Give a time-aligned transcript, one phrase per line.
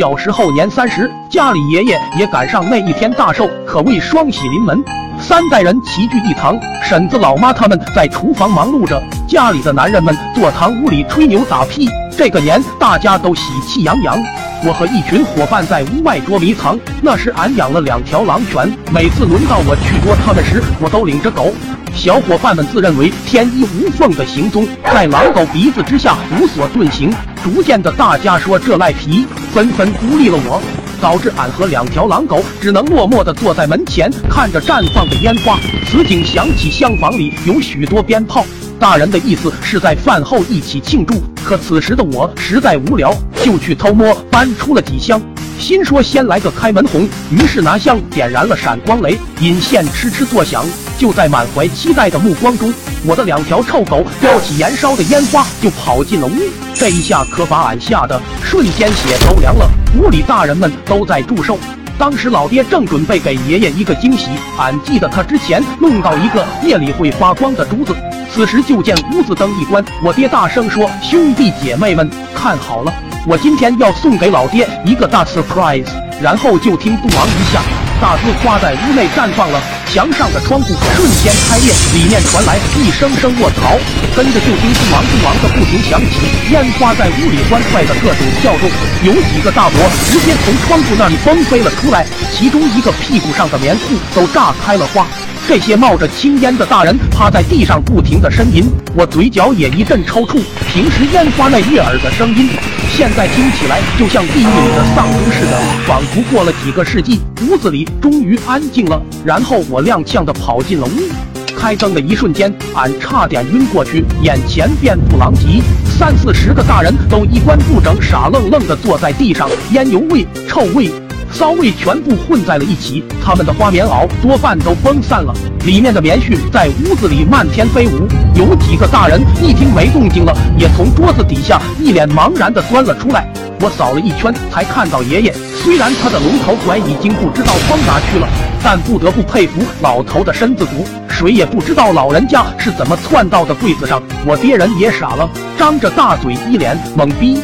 [0.00, 4.82] 小时候年三十，家里爷爷也赶上那一天大寿，可谓双喜临门，
[5.20, 6.58] 三代人齐聚一堂。
[6.82, 11.86] 婶子、老妈他们在厨房忙碌着，家里的男人们坐堂屋里吹牛打屁。
[12.16, 14.18] 这个年大家都喜气洋洋。
[14.64, 21.52] 我和一群伙伴在屋外捉迷藏，那时俺养了两条狼犬，每次轮到我去捉它们时，我都领着狗。
[21.94, 27.12] 小伙伴们自认为天衣无缝的行踪，在狼狗鼻子之下无所遁形。
[27.44, 30.62] 逐渐的，大家说这赖皮，纷纷孤立了我，
[31.00, 35.58] 导致俺和两条狼狗只能默默的坐在门前，看着绽放的烟花。
[35.86, 38.44] 此景想起厢房里有许多鞭炮，
[38.78, 41.20] 大人的意思是在饭后一起庆祝。
[41.44, 45.20] 可此时的我实在无聊，就去偷摸搬出了几箱。
[45.58, 50.64] 心说先来个开门红，于是拿香点燃了闪光雷，引线哧哧作响。
[51.00, 52.70] 就在满怀期待的目光中，
[53.06, 56.32] 我的两条臭狗叼起燃烧的烟花就跑进了屋。
[56.74, 59.66] 这一下可把俺吓得瞬间血都凉了。
[59.98, 61.58] 屋里大人们都在祝寿，
[61.96, 64.28] 当时老爹正准备给爷爷一个惊喜。
[64.58, 67.96] 俺记得他之前弄到一个夜里会发光的珠子。
[68.30, 72.92] 此时就见屋子灯一关，我爹大声说：“兄弟姐妹们，看好了！”
[73.26, 75.88] 我今天要送给老爹一个大 surprise，
[76.20, 77.62] 然后就听“咚”一下，
[78.02, 79.60] 大字花在屋内绽放了，
[79.92, 83.76] 墙上的窗户瞬间开裂，里面传来一声声卧槽，
[84.14, 88.70] 跟着就听“不忙不忙”的不停响起，烟花在屋里欢快的各种跳动，
[89.02, 95.04] 有几个大伯直接从窗户那里崩飞了出来，其中一个屁股上的棉裤都炸开了花。
[95.48, 100.40] 这些冒着青烟的大人趴在地上不停的呻吟，我嘴角也一阵抽搐。
[100.72, 102.48] 平时烟花那悦耳的声音，
[102.96, 107.20] 现在听起来就像地狱里的丧钟似的，仿佛过了几个世纪。
[107.48, 111.56] 屋子里终于安静了，然后我踉跄的跑进了屋。
[111.56, 115.62] 开灯的一瞬间，俺差点晕过去，眼前遍布狼藉，
[115.98, 120.90] 三四十个大人都衣冠不整，傻愣愣的坐在地上，烟油味、臭味。
[121.32, 125.32] 骚味全部混在了一起，他们的花棉袄多半都崩散了，
[125.64, 128.06] 里面的棉絮在屋子里漫天飞舞。
[128.34, 133.26] 有几个大人一听没动静了，也从桌子底下一脸茫然地钻了出来。
[133.62, 135.32] 我扫了一圈，才看到爷爷。
[135.62, 138.26] 虽然他的龙头拐已经不知道崩哪去了，
[138.62, 140.86] 但不得不佩服老头的身子骨。
[141.08, 144.02] 谁也不知道老人家是怎么窜到的柜子上。
[144.26, 145.28] 我爹人也傻了，
[145.58, 147.38] 张着大嘴，一脸懵逼。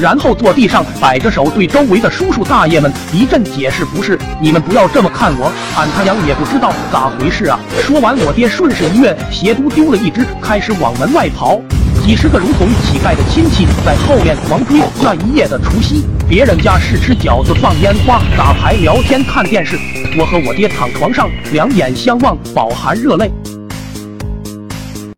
[0.00, 11.60] 然后坐地上摆着手，对周围的叔叔大爷们一阵解释：“不是，你们不要这么看我，俺他娘也不知道咋回事啊！”说完，我爹顺势一跃，鞋都丢了一只，开始往门外跑。
[12.02, 14.80] 几十个如同乞丐的亲戚在后面狂追。
[15.02, 19.78] 那一夜的除夕，别人家是吃饺子、放烟花、打牌、聊天、看电视，
[20.18, 23.30] 我和我爹躺床上，两眼相望，饱含热泪。